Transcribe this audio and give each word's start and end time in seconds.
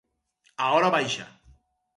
A 0.63 0.71
hora 0.71 0.89
baixa. 0.97 1.29